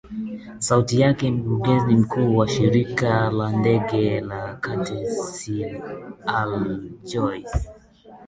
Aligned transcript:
sauti 0.59 0.99
yake 0.99 1.31
mkurugenzi 1.31 1.95
mkuu 1.95 2.37
wa 2.37 2.47
shirika 2.47 3.31
la 3.31 3.51
ndege 3.51 4.21
la 4.21 4.53
kantas 4.55 5.51
alan 6.25 6.91
joyce 7.03 7.69